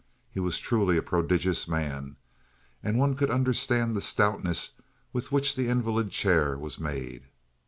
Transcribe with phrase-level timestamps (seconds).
[0.31, 2.15] He was truly a prodigious man,
[2.81, 4.71] and one could understand the stoutness
[5.13, 7.25] with which the invalid chair was made.